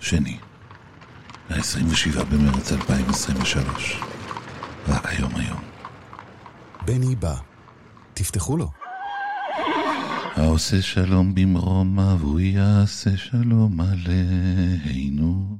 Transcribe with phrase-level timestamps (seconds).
[0.00, 0.38] שני,
[1.50, 4.00] ה-27 במרץ 2023,
[4.88, 5.62] רק היום.
[6.84, 7.34] בני בא,
[8.14, 8.70] תפתחו לו.
[10.36, 15.58] העושה שלום במרומה, והוא יעשה שלום עלינו,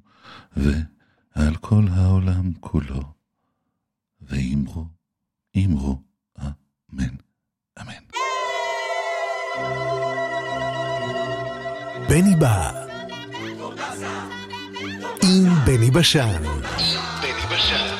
[0.57, 3.03] ועל כל העולם כולו.
[4.23, 4.87] ואמרו,
[5.57, 6.03] אמרו,
[6.41, 7.15] אמן,
[7.81, 8.03] אמן.
[12.09, 12.80] בני בא.
[15.31, 16.43] עם בני בשן.
[17.23, 18.00] בני בשן.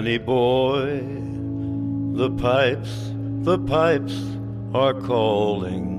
[0.00, 1.04] Danny boy,
[2.16, 3.12] the pipes,
[3.42, 4.18] the pipes
[4.72, 5.98] are calling.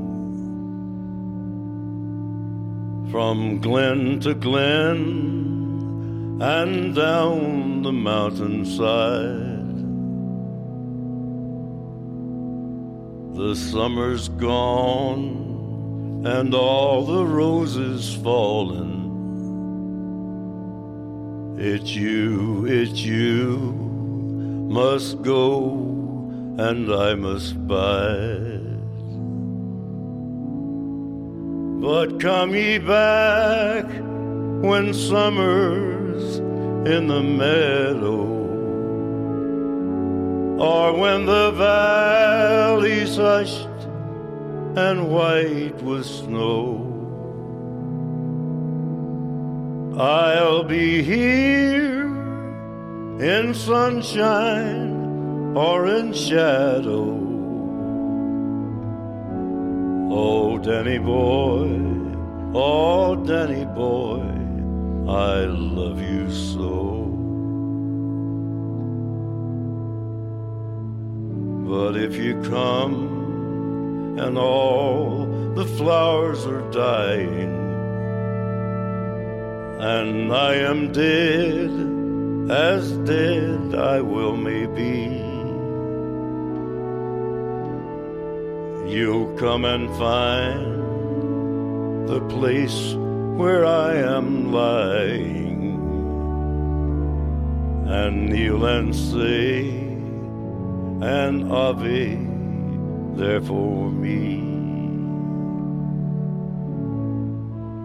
[3.11, 4.97] From glen to glen
[6.41, 9.75] and down the mountainside.
[13.35, 18.97] The summer's gone and all the roses fallen.
[21.59, 23.90] It's you, it's you
[24.71, 25.75] must go
[26.57, 28.79] and I must bide.
[31.81, 33.83] But come ye back
[34.63, 36.37] when summer's
[36.87, 38.23] in the meadow,
[40.57, 43.67] or when the valley's hushed
[44.77, 46.87] and white with snow.
[49.99, 52.00] I'll be here
[53.19, 57.19] in sunshine or in shadow.
[60.13, 61.69] Oh, Danny boy,
[62.53, 64.21] oh, Danny boy,
[65.09, 66.79] I love you so.
[71.69, 77.57] But if you come and all the flowers are dying,
[79.79, 82.00] and I am dead,
[82.49, 85.19] as dead I will may be.
[88.91, 90.79] You'll come and find
[92.07, 92.93] the place
[93.37, 95.79] where I am lying,
[97.87, 99.69] and kneel and say
[101.01, 102.15] an Ave
[103.15, 104.51] there for me.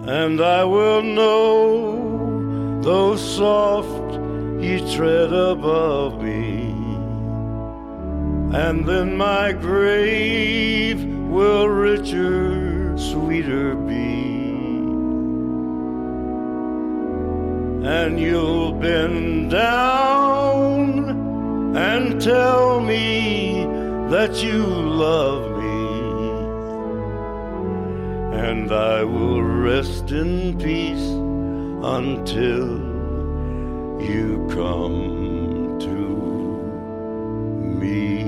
[0.07, 4.06] and I will know though soft
[4.61, 6.73] ye tread above me,
[8.53, 14.55] and then my grave will richer, sweeter be,
[17.87, 21.17] and you'll bend down
[21.77, 23.67] and tell me
[24.09, 25.67] that you love me.
[28.49, 31.11] And I will rest in peace
[31.85, 32.86] until
[34.01, 35.97] you come to
[37.81, 38.26] me.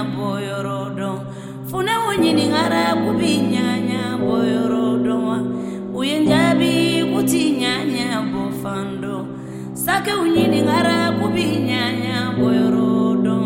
[0.00, 1.20] binyanya boyorodo
[1.70, 5.20] fune wonyininghara kubinyanya boyorodo.
[7.12, 9.26] Kuti nyanya bofando.
[9.74, 13.36] Sake unyininghara kubinyanya boyorodo.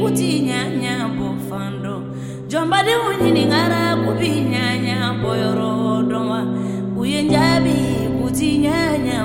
[0.00, 2.02] Kuti nyanya bofando.
[2.48, 6.46] Jombadi unyininghara kubinyanya boyorodo.
[6.96, 9.24] Uyenjabi kutinyanya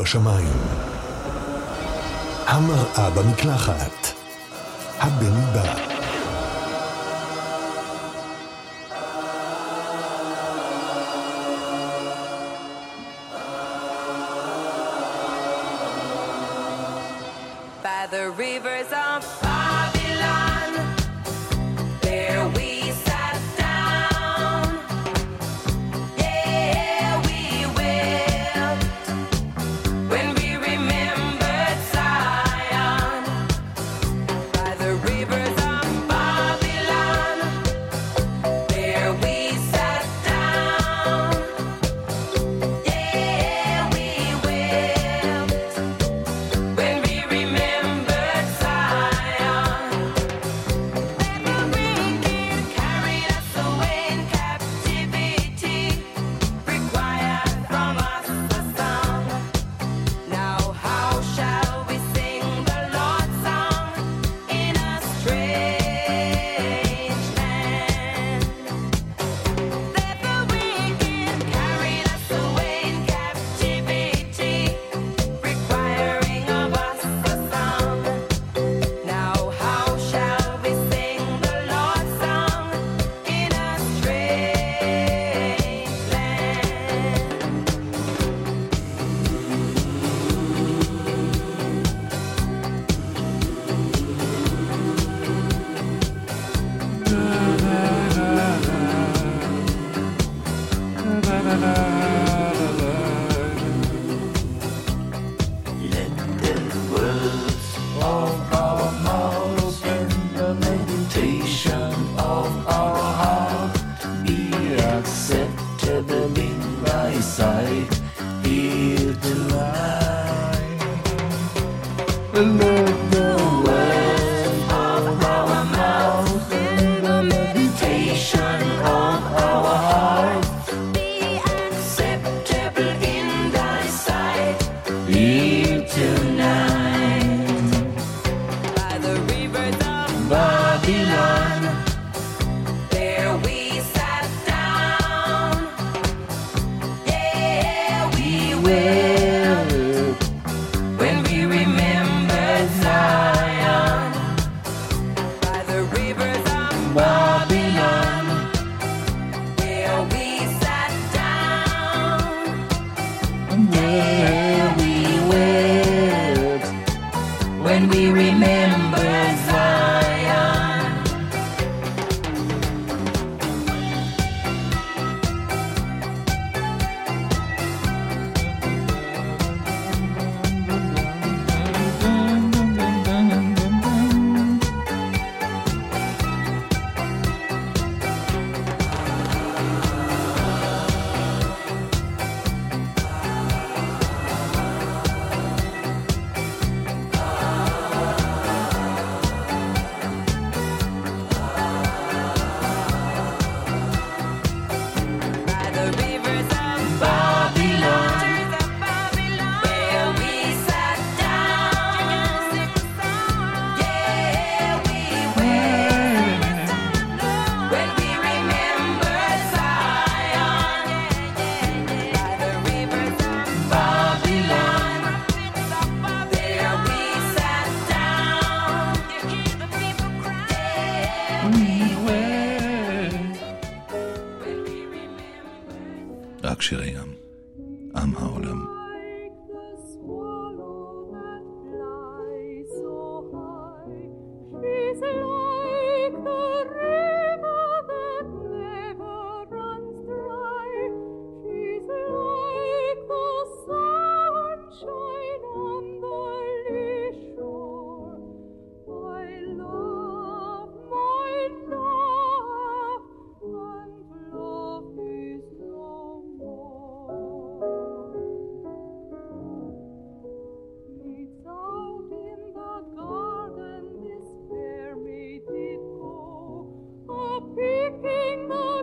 [0.00, 0.52] בשמיים.
[2.46, 4.06] המראה במקלחת.
[5.00, 5.69] הבן בא.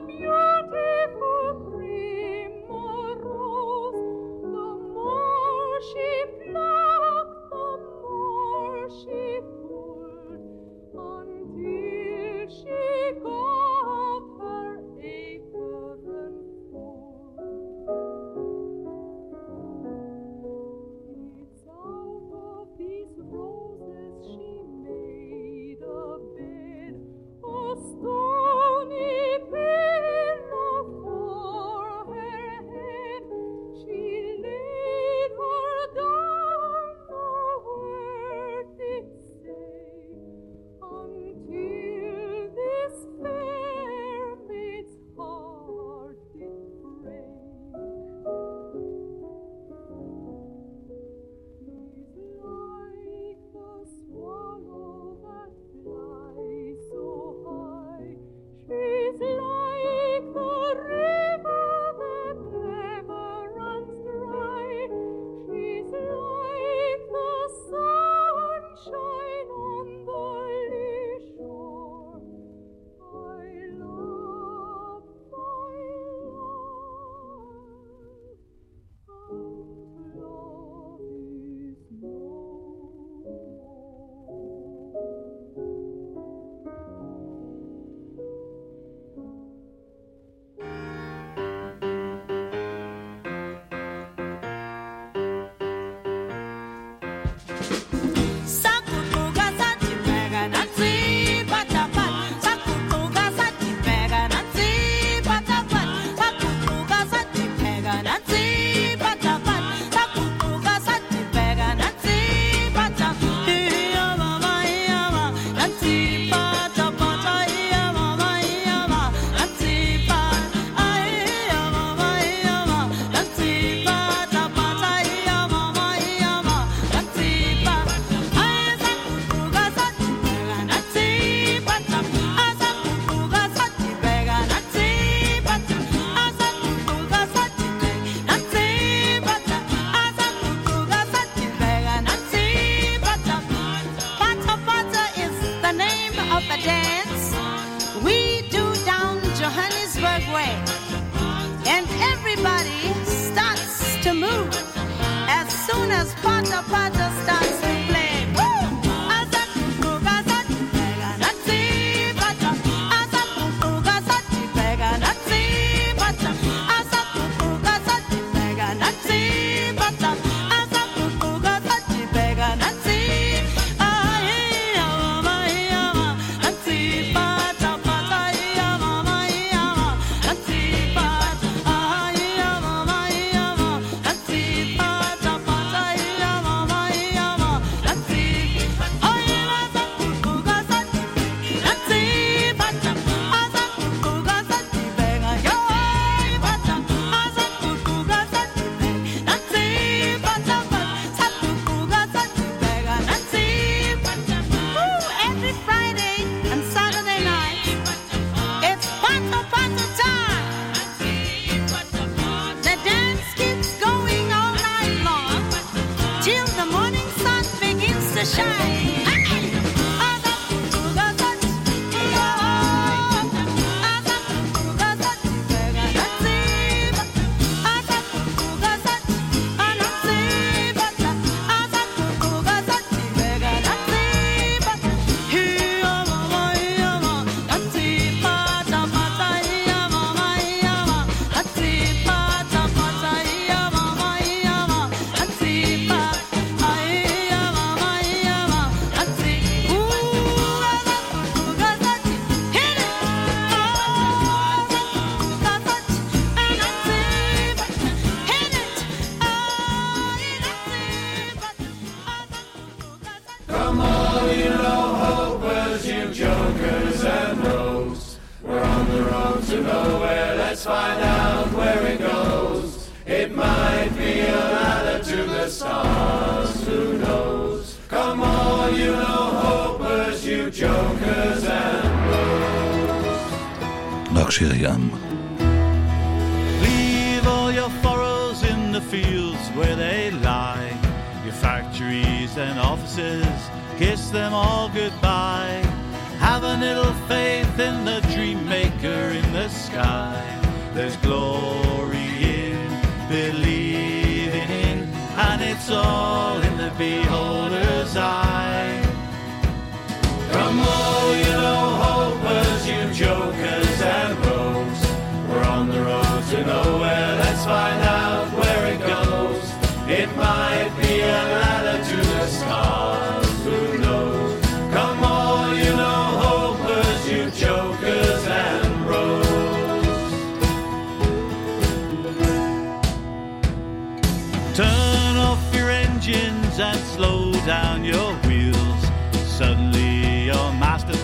[0.10, 0.47] you.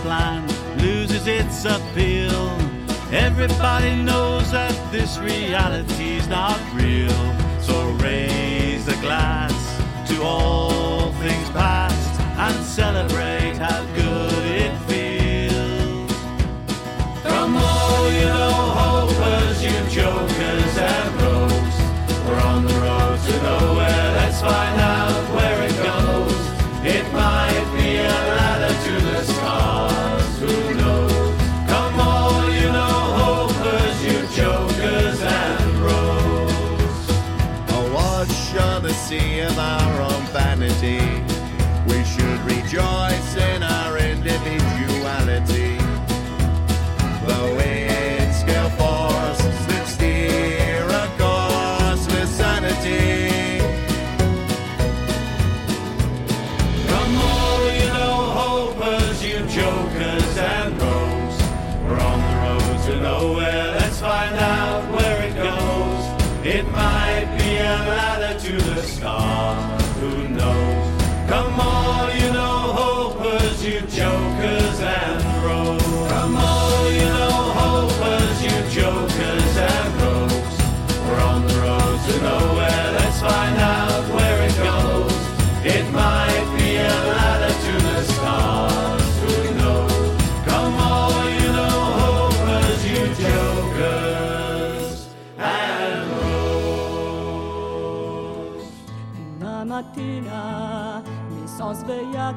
[0.05, 2.57] line loses its appeal.
[3.11, 7.09] Everybody knows that this reality's not real.
[7.61, 9.53] So raise a glass
[10.09, 13.42] to all things past and celebrate.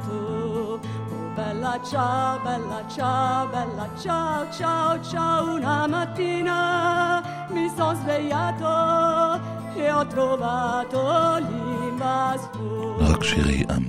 [0.05, 0.81] sognato.
[0.81, 5.55] Oh bella ciao, bella ciao, bella ciao, ciao, ciao.
[5.55, 9.41] Una mattina mi sono svegliato
[9.75, 12.85] e ho trovato l'invasore.
[12.99, 13.85] רק שירי עם.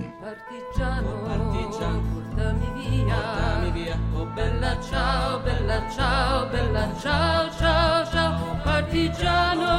[4.38, 9.74] Bella ciao, bella ciao, bella ciao, ciao, ciao, partigiano,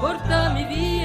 [0.00, 0.97] portami via.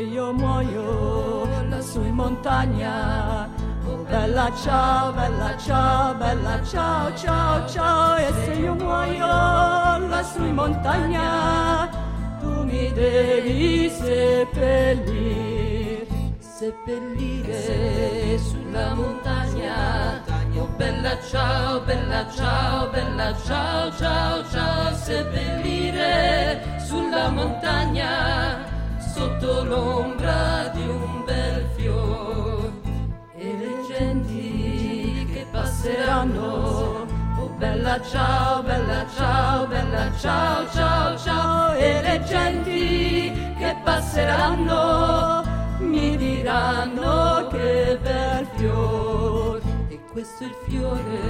[0.00, 3.46] Se io muoio lassù in montagna,
[3.86, 8.16] oh bella ciao, bella ciao, bella ciao, ciao, ciao.
[8.16, 9.26] E se io muoio
[10.08, 11.90] lassù in montagna,
[12.40, 16.06] tu mi devi seppellire,
[16.38, 20.22] seppellire sulla montagna.
[20.56, 28.69] Oh bella ciao, bella ciao, bella ciao, ciao, ciao, seppellire sulla montagna
[29.20, 32.72] sotto l'ombra di un bel fior.
[33.36, 37.06] E le genti che passeranno,
[37.38, 45.44] oh bella ciao, bella ciao, bella ciao, ciao, ciao, e le genti che passeranno
[45.80, 49.60] mi diranno che bel fior.
[49.88, 51.20] E questo è il fiore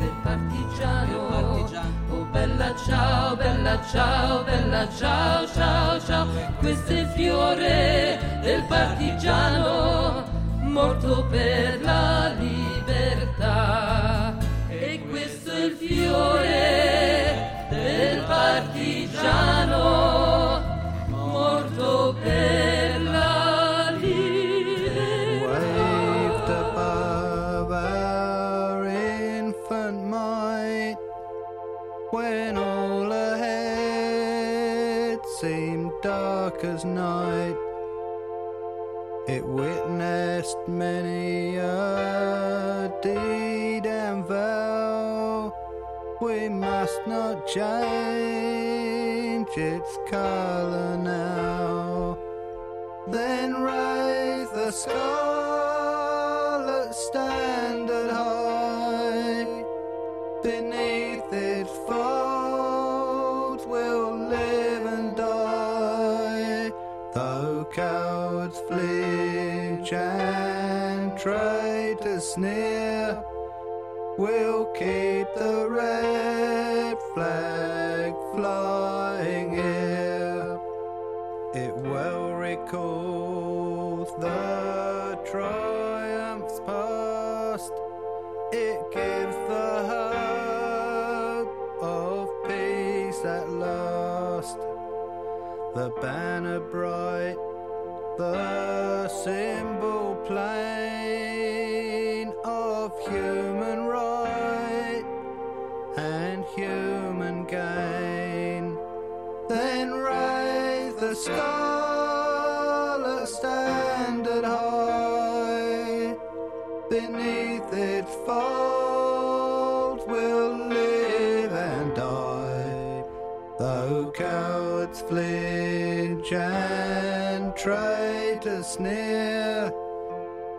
[0.00, 1.68] del partigiano.
[2.10, 6.26] Oh bella ciao, bella ciao, bella ciao, ciao, ciao.
[6.58, 10.24] Questo è il fiore del partigiano,
[10.62, 14.34] morto per la libertà.
[14.68, 19.90] E questo è il fiore del partigiano,
[21.08, 22.71] morto per la
[36.52, 37.56] dark as night.
[39.28, 45.52] It witnessed many a deed and vow.
[46.20, 52.18] We must not change its color now.
[53.08, 55.41] Then raise the scarlet
[69.92, 73.22] flinch and traitors sneer,
[74.18, 80.58] we'll keep the red flag flying here.
[81.54, 87.72] It will recalls the triumphs past.
[88.52, 94.58] It gives the hope of peace at last.
[95.74, 97.36] The banner bright,
[98.18, 98.71] the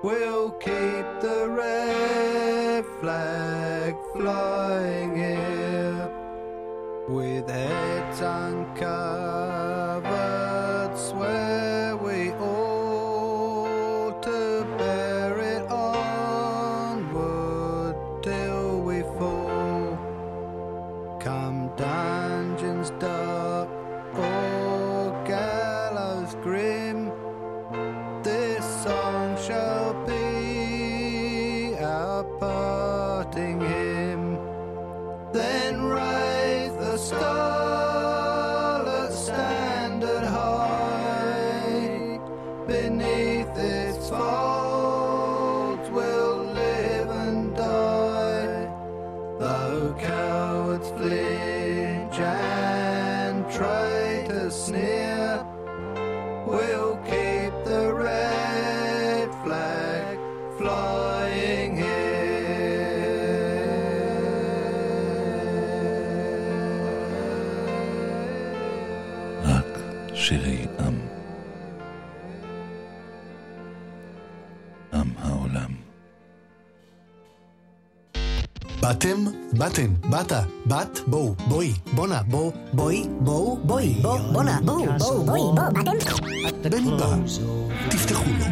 [0.03, 6.11] we'll keep the red flag flying here.
[7.07, 8.62] With heads uncovered,
[79.52, 79.94] באתם?
[80.10, 85.40] באתן, באת, בת, בואו, בואי, בואנה, בוא, בואי, בואו, בואי, בוא, בואנה, בואו, בואו, בואי,
[85.40, 85.54] בוא,
[85.84, 86.70] באתם?
[86.70, 87.16] בן בא,
[87.90, 88.44] תפתחו לו.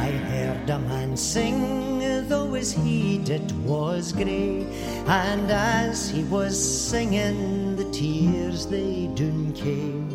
[0.00, 4.66] I heard a man sing though his heat it was grey,
[5.06, 10.08] and as he was singing, the tears they doon came.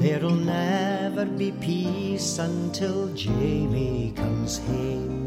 [0.00, 5.25] There'll never be peace until Jamie comes home.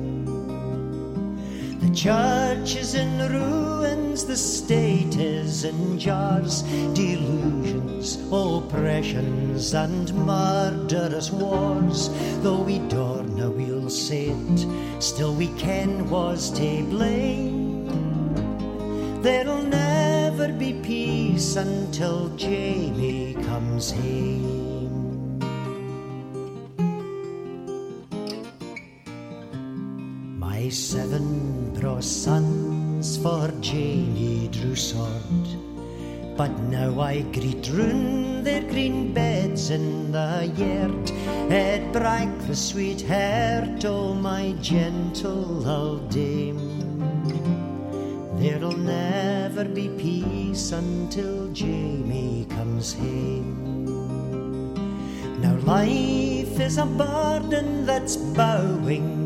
[1.90, 6.62] The church is in ruins, the state is in jars,
[6.94, 12.08] delusions, oppressions, and murderous wars.
[12.44, 17.88] Though we dorna we'll say it, still we ken was to blame.
[19.20, 24.59] There'll never be peace until Jamie comes home.
[30.60, 35.46] My seven bra sons for Jamie drew sword,
[36.36, 41.10] but now I greet round their green beds in the yard.
[41.50, 46.60] It break the sweet heart o' my gentle old dame.
[48.36, 54.74] There'll never be peace until Jamie comes home.
[55.40, 59.19] Now life is a burden that's bowing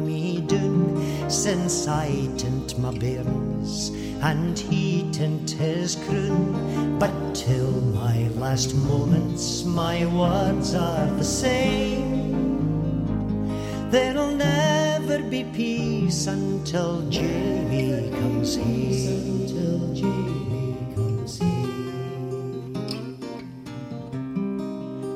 [1.29, 3.91] since I tint my bairns
[4.23, 6.99] and he tint his croon.
[6.99, 12.35] But till my last moments, my words are the same.
[13.91, 19.21] There'll never be peace until Jamie comes here.
[19.21, 21.51] Until Jamie comes here.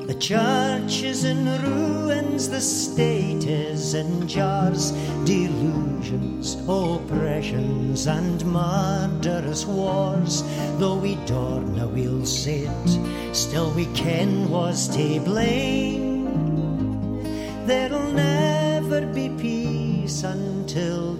[0.07, 0.68] The church
[1.09, 4.91] in ruins, the state is in jars,
[5.25, 10.43] delusions, oppressions, and murderous wars.
[10.77, 16.29] Though we dorna we'll say it, still we ken was to blame.
[17.65, 21.17] There'll never be peace until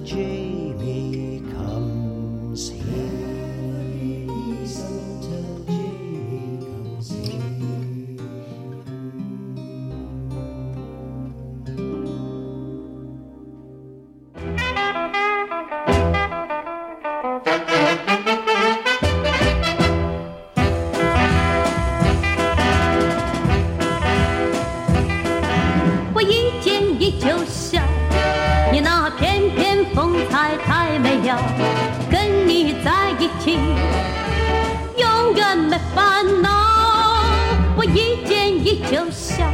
[38.91, 39.45] 就笑，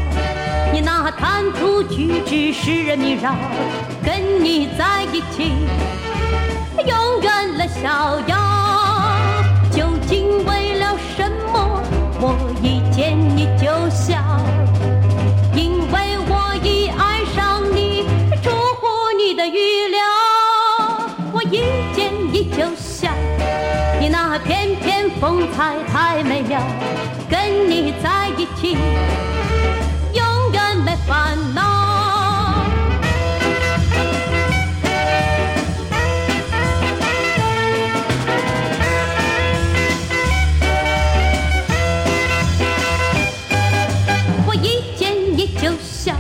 [0.72, 3.36] 你那谈吐举止使人迷绕，
[4.02, 5.52] 跟你在一起
[6.86, 8.38] 永远乐逍遥。
[9.72, 11.84] 究竟为了什么？
[12.22, 14.16] 我一见你就笑。
[25.20, 26.62] 风采太美妙，
[27.30, 28.78] 跟你在一起
[30.14, 31.62] 永远没烦恼。
[44.46, 46.14] 我一见你就笑，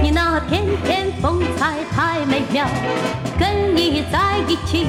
[0.00, 2.66] 你那翩翩风采太美妙，
[3.38, 4.86] 跟你在一起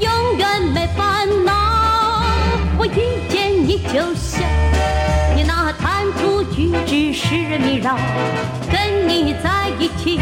[0.00, 1.39] 永远没烦恼。
[2.96, 4.40] 一见你就笑，
[5.36, 7.96] 你那谈吐举止使人迷绕，
[8.70, 10.20] 跟你在一起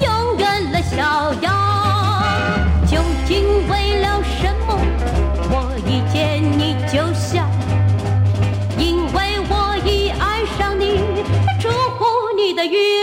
[0.00, 1.50] 永远乐逍遥。
[2.86, 4.78] 究竟为了什么？
[5.50, 7.44] 我一见你就笑。
[8.78, 10.98] 因为我已爱上你，
[11.60, 12.04] 出乎
[12.36, 12.95] 你的预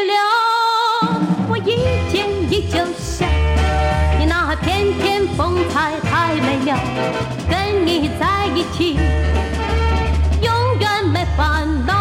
[8.55, 8.95] 一起
[10.43, 11.93] 永远没烦恼，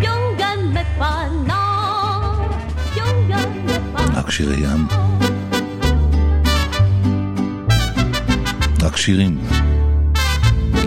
[0.00, 1.52] 永远没烦恼，
[2.96, 3.32] 永远
[3.66, 4.18] 没烦恼。
[4.18, 4.86] רק שירי ים.
[8.82, 9.38] רק שירים.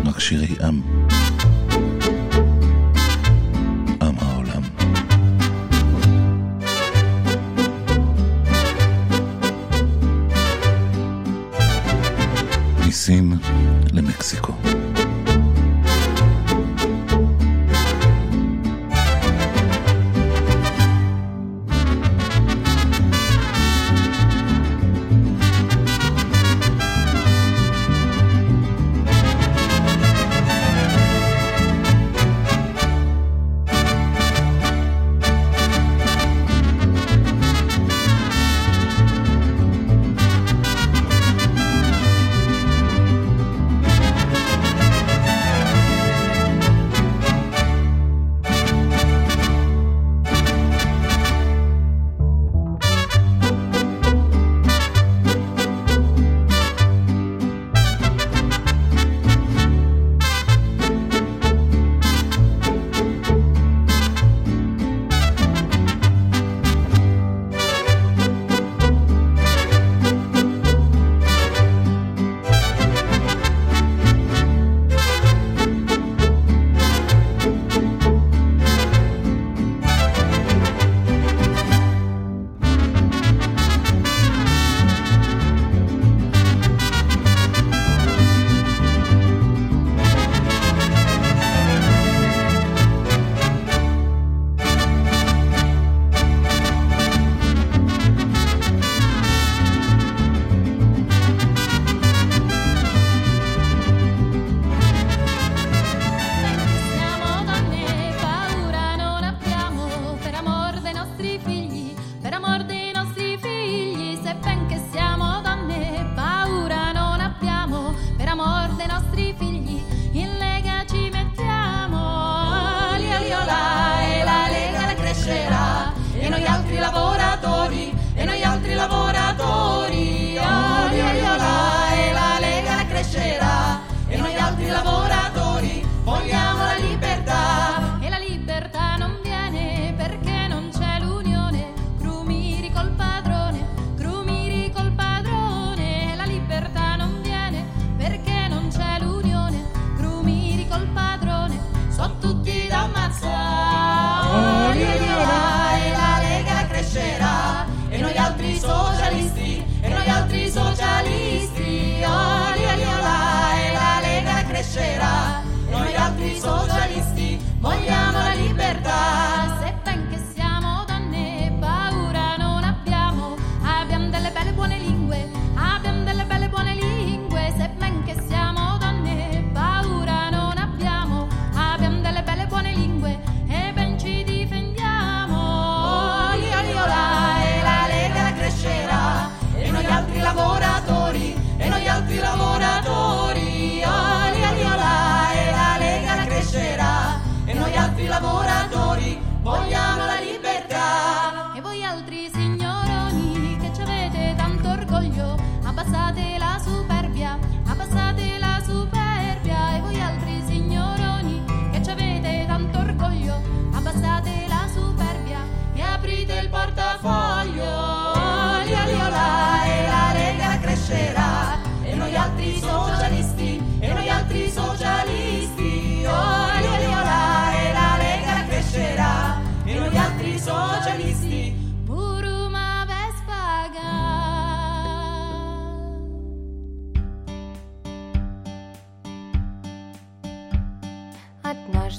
[0.05, 0.67] רק שירי עם.
[0.67, 0.81] עם
[13.00, 13.32] מסין
[13.92, 14.52] למקסיקו.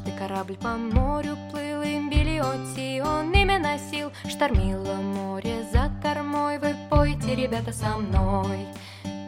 [0.02, 4.12] Однажды корабль по морю плыл, и билеоти он имя носил.
[4.28, 8.66] Штормило море за кормой, вы пойте, ребята, со мной.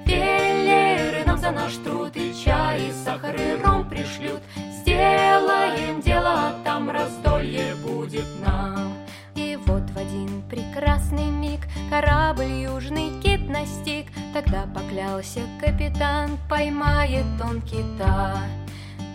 [0.05, 4.41] Велеры нам за наш труд и чай, и сахар, и ром пришлют.
[4.55, 8.93] Сделаем дело, а там раздолье будет нам.
[9.35, 14.07] И вот в один прекрасный миг корабль южный кит настиг.
[14.33, 18.41] Тогда поклялся капитан, поймает он кита.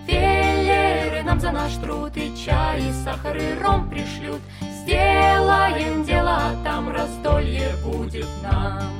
[0.08, 4.40] Велеры нам за наш труд и чай, и сахар, и ром пришлют.
[4.80, 8.90] Сделаем дело, а там раздолье будет нам.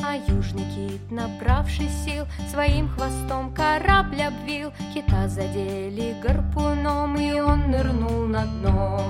[0.00, 4.72] А южный кит, набравший сил, своим хвостом корабль обвил.
[4.94, 9.02] Кита задели гарпуном, и он нырнул на дно.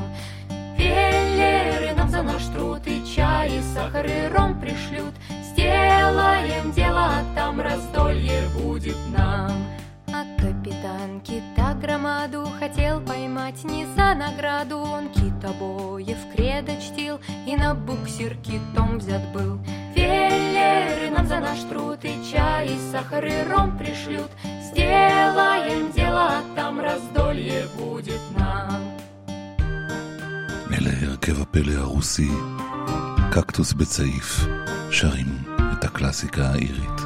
[0.85, 5.15] Велеры нам за наш труд и чай, и сахар, и ром пришлют.
[5.51, 9.53] Сделаем дело, а там раздолье будет нам.
[10.09, 14.79] А капитан кита громаду хотел поймать не за награду.
[14.79, 19.59] Он кит обоев кредо чтил и на буксир китом взят был.
[19.95, 24.31] Велеры нам за наш труд и чай, и сахар, и ром пришлют.
[24.63, 28.94] Сделаем дело, а там раздолье будет нам.
[31.24, 32.30] אלה הרכב הפלא הרוסי,
[33.32, 34.46] קקטוס בצעיף,
[34.92, 35.44] שרים
[35.74, 37.02] את הקלאסיקה האירית.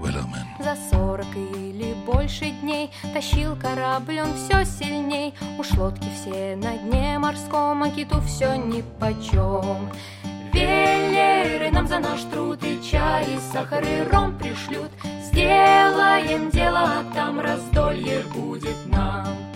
[0.00, 0.46] וולרמן.
[0.58, 7.18] За сорок или больше дней Тащил корабль он все сильней Уж лодки все на дне
[7.18, 9.88] морском А киту все нипочем
[10.52, 14.90] Велеры нам за наш труд и чай И сахар и ром пришлют
[15.26, 19.47] Сделаем дело, а там раздолье будет нам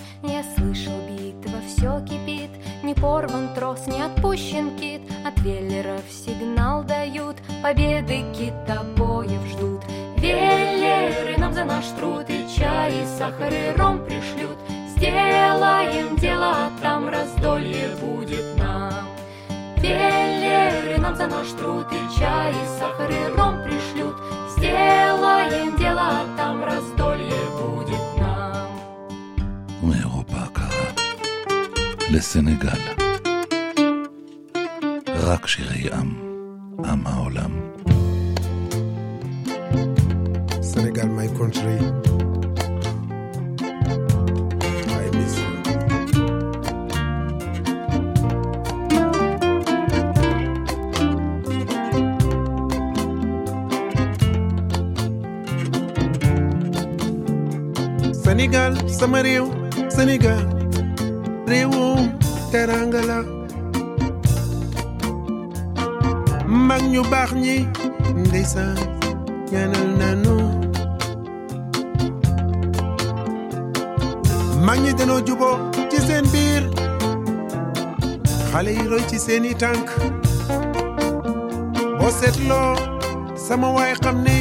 [3.04, 9.82] порван трос, не отпущен кит От веллеров сигнал дают Победы китобоев ждут
[10.24, 14.58] Веллеры нам за наш труд и чай, и сахар, и ром пришлют.
[14.95, 19.06] Сделаем дело, а там раздолье будет нам.
[19.80, 24.16] Веллеры нам за наш труд и чай, и сахар, и ром пришлют.
[24.56, 27.33] Сделаем дело, а там раздолье
[32.11, 32.69] לסנגל.
[35.07, 36.14] רק שירי עם,
[36.85, 37.51] עם העולם.
[40.79, 41.79] Senegal, my country.
[45.03, 45.51] I miss you.
[58.25, 59.47] Sénégal sama réew
[59.89, 60.43] Sénégal
[61.54, 61.99] réewum
[62.51, 63.20] teranga la
[66.68, 67.56] mag ñu baax ñi
[68.26, 68.78] ndeysaan
[69.51, 70.36] ñaanal nanu
[74.66, 75.58] mag ñi danoo juboo
[75.89, 76.64] ci seen biir.
[78.51, 79.88] Xale yi roy ci seeni tànk.
[81.99, 82.72] Boo seetloo
[83.45, 84.38] sama waay xam ne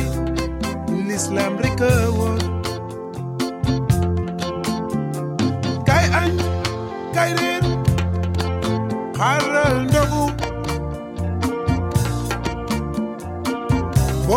[1.09, 1.79] lislaam rek
[2.19, 2.41] woon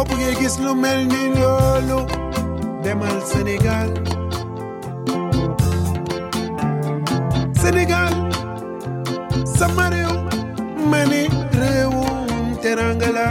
[0.07, 1.99] boo bëggee gis lu mel ni loolu
[2.83, 3.89] demal Sénégal
[7.61, 8.13] Sénégal
[9.57, 10.13] sama réew
[10.91, 11.23] ma ni
[11.59, 13.29] réewum teranga la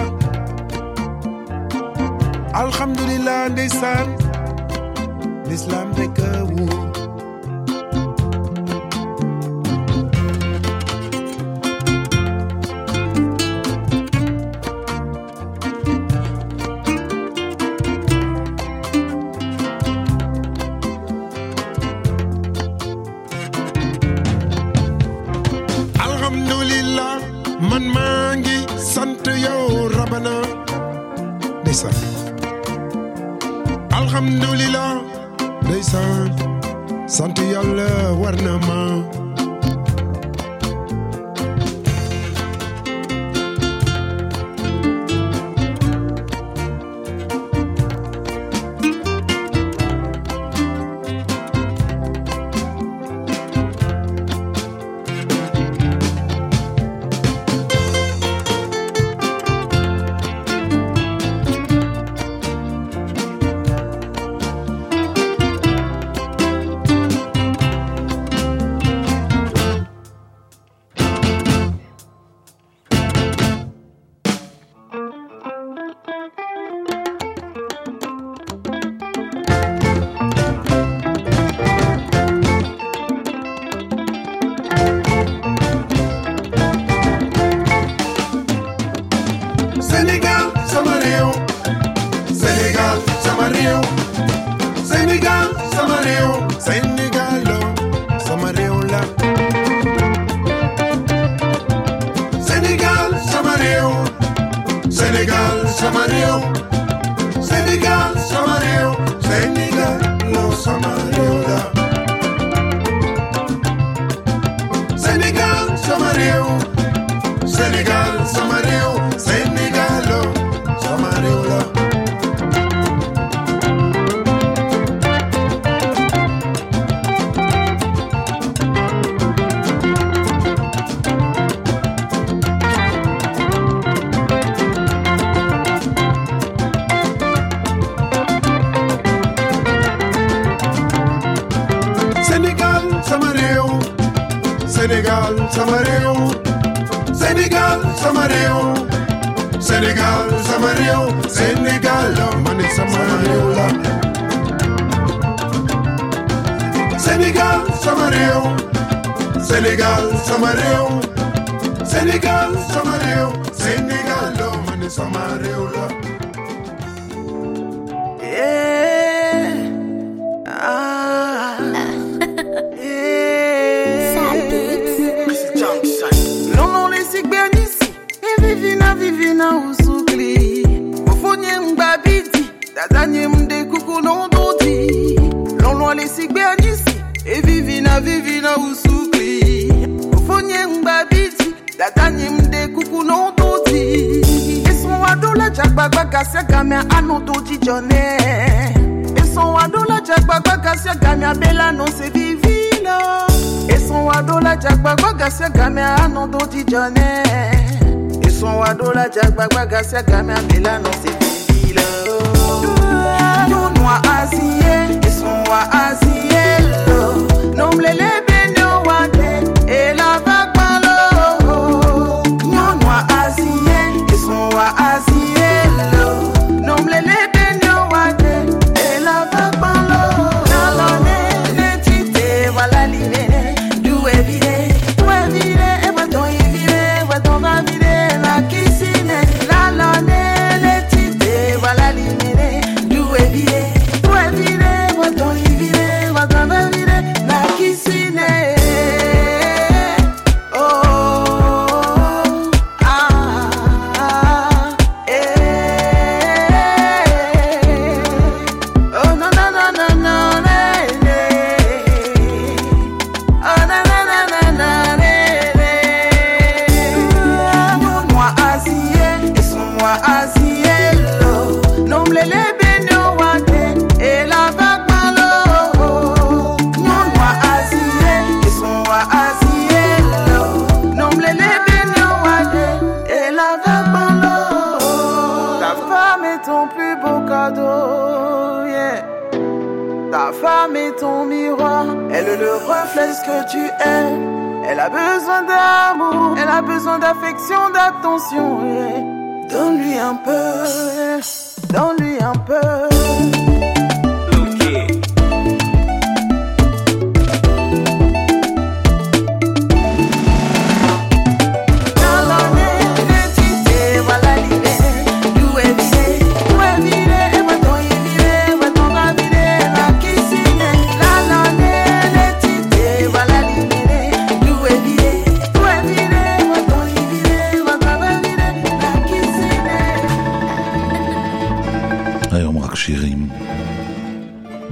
[2.63, 4.09] alhamdulillah ndeysaan
[5.49, 6.94] l'islam rek a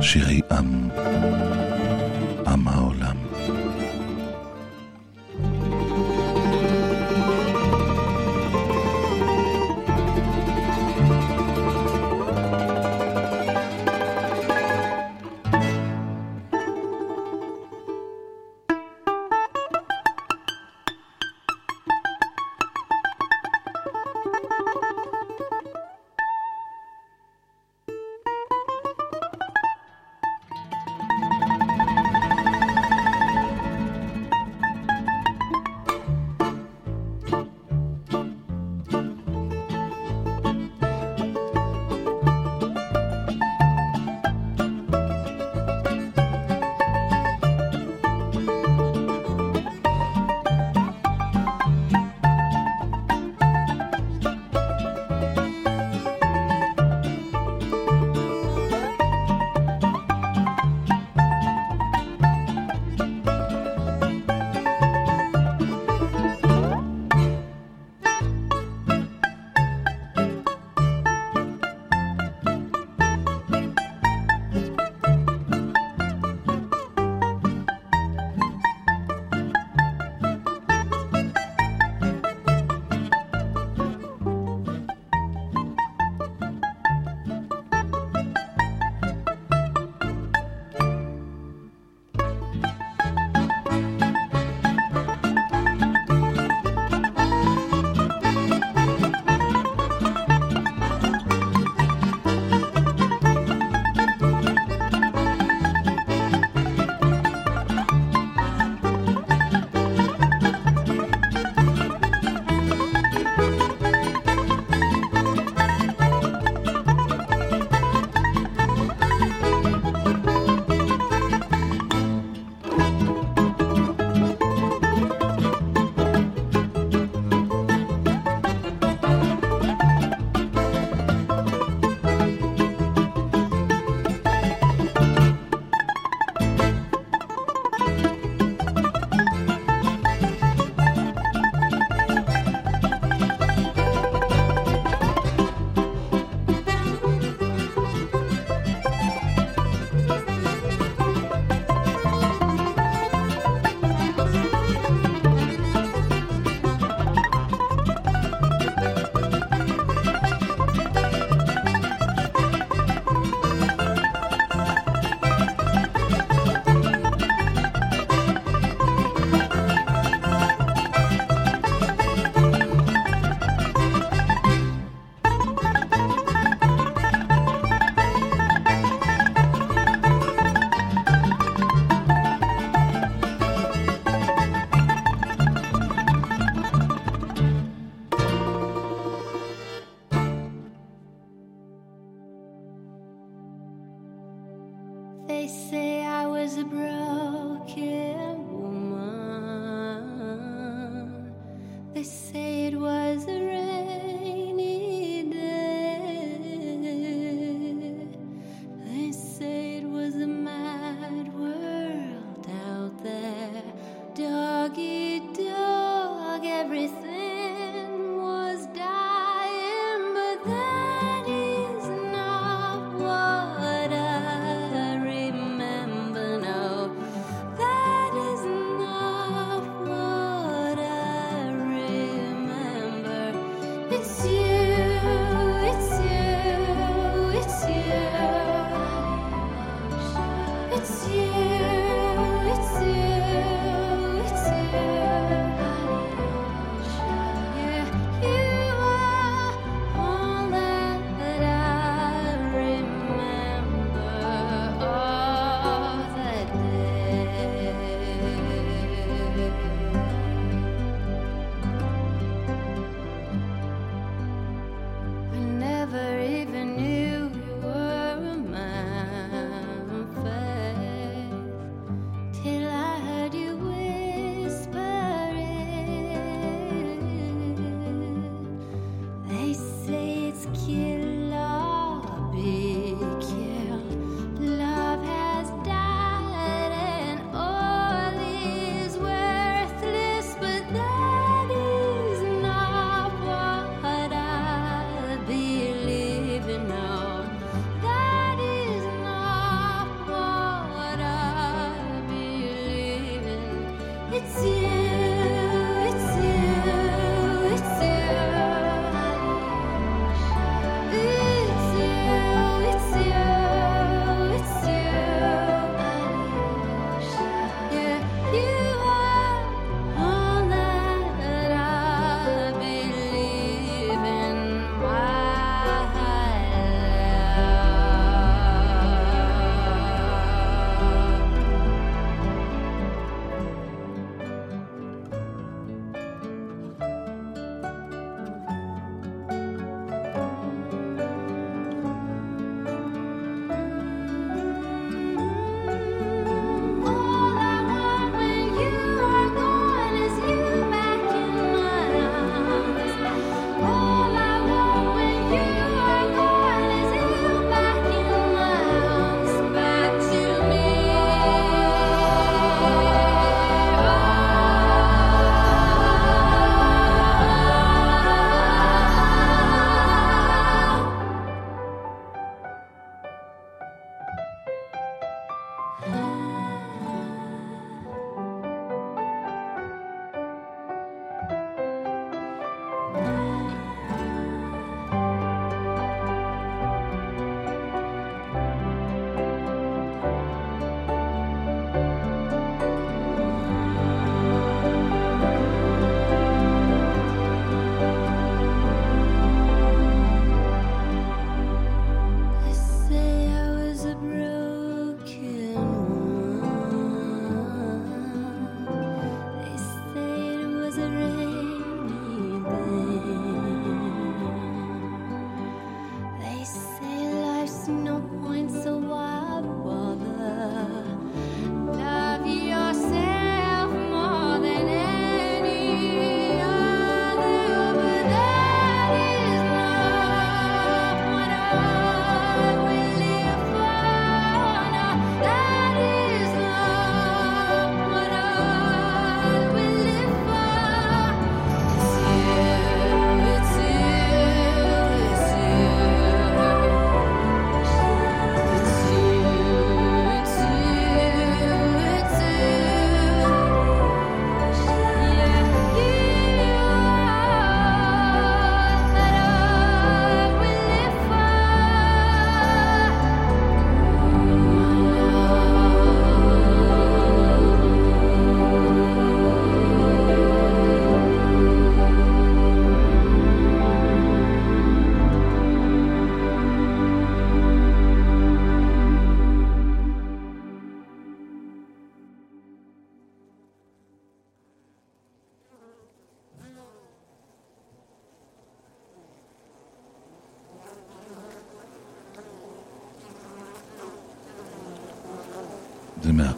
[0.01, 0.89] שירי עם,
[2.47, 3.32] עם העולם.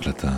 [0.05, 0.34] éclata.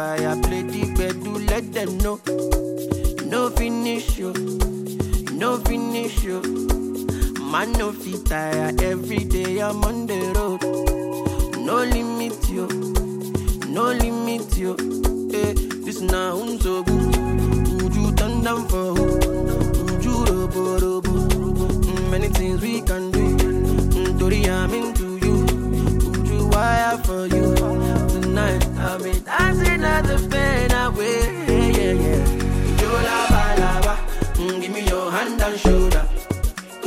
[0.00, 2.16] Fire, play the bed, do let them know.
[3.26, 4.32] No finish you,
[5.42, 6.40] no finish you.
[7.52, 10.49] Man, no fit tire, every day I'm on the road.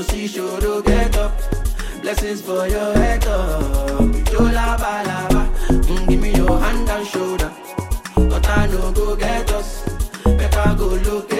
[0.03, 1.31] See shoulder get up.
[2.01, 4.01] Blessings for your head up.
[4.31, 5.49] You la ba.
[5.69, 7.51] Mm, Give me your hand and shoulder.
[8.15, 9.83] But I no go get us.
[10.25, 11.32] Better go locate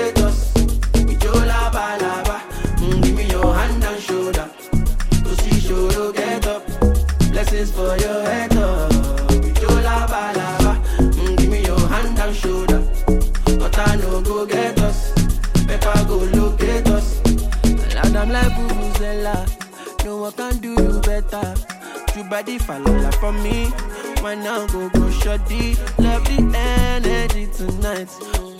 [22.34, 22.84] body fall
[23.22, 23.68] for me.
[24.24, 25.76] Why now go go shoddy?
[26.00, 28.10] Love the energy tonight.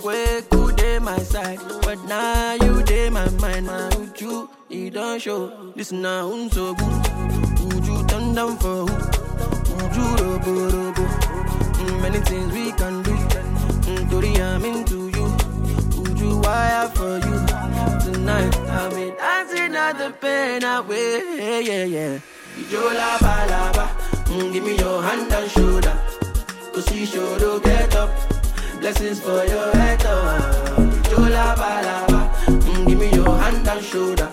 [0.04, 3.66] Way good day my side, but now you day my mind.
[3.66, 4.48] My you?
[4.70, 5.42] You don't show.
[5.76, 7.02] This now I'm so good.
[7.66, 8.96] Would you turn down for who?
[9.96, 11.06] You robo robo?
[11.82, 13.16] Mm, Many things we can do.
[13.90, 15.26] Mm, I'm into you.
[16.20, 17.38] You wire for you?
[18.06, 21.22] Tonight, I'll be dancing at the pain away.
[21.40, 22.20] Yeah, yeah, yeah,
[22.58, 22.70] yeah.
[22.72, 23.72] You la ba la.
[24.30, 25.96] Mm, give me your hand and shoulder.
[26.74, 28.10] To see shoulder get up.
[28.80, 30.78] Blessings for your head up.
[31.12, 32.30] You la ba la.
[32.48, 34.30] Mm, give me your hand and shoulder.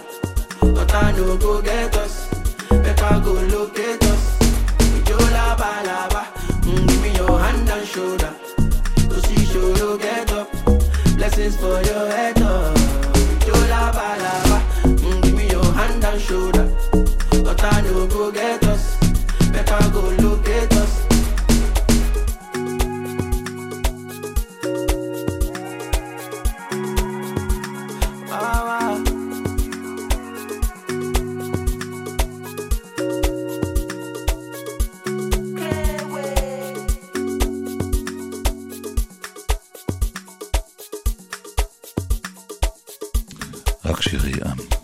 [0.60, 2.28] But I no go get us.
[2.70, 4.38] Better go locate us.
[5.08, 6.22] You la ba la ba.
[6.62, 8.32] Mm, give me your hand and shoulder.
[8.96, 10.48] To see shoulder get up.
[11.16, 12.76] Blessings for your head up.
[13.46, 14.60] You la ba la.
[14.84, 16.59] Mm, give me your hand and shoulder
[17.59, 18.97] But I no go get us.
[19.51, 21.05] Better go locate us.
[28.31, 29.15] Ah, ah.
[43.85, 44.51] רק שירי עם.
[44.59, 44.78] עם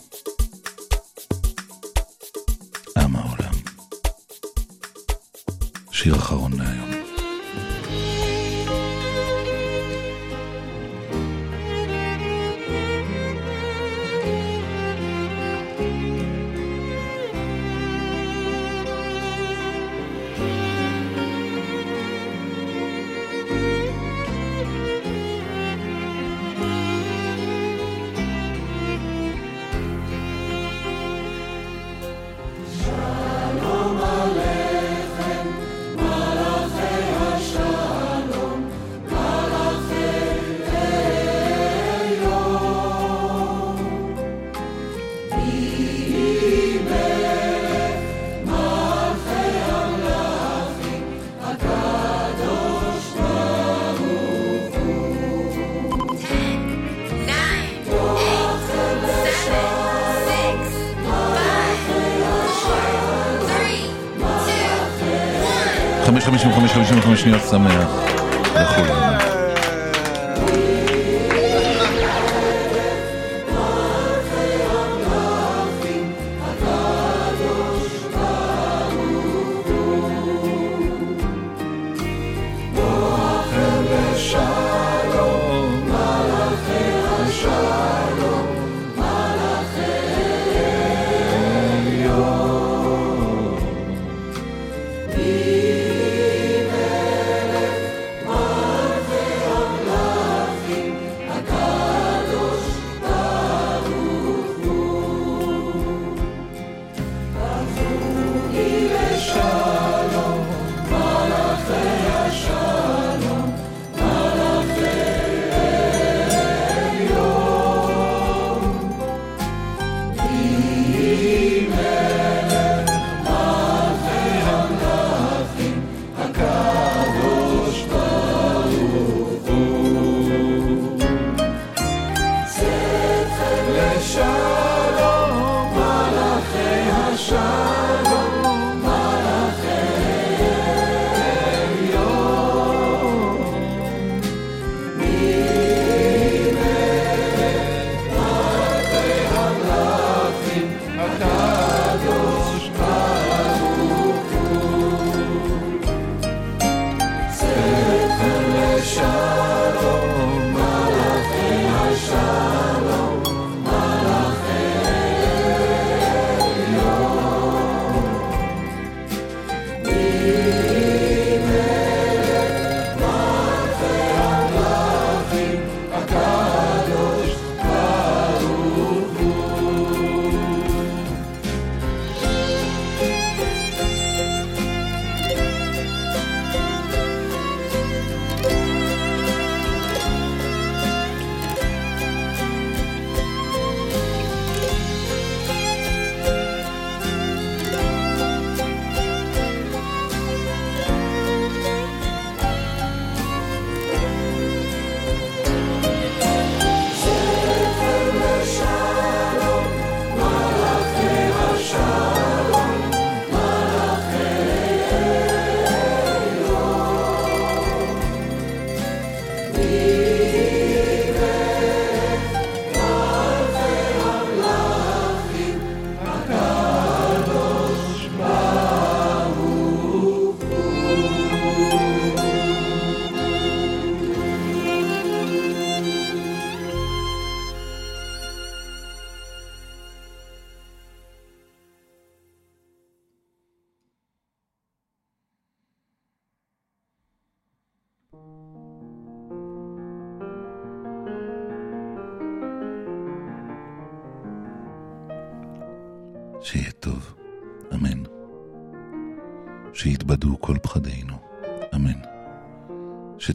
[6.06, 6.85] השיר האחרון להיום.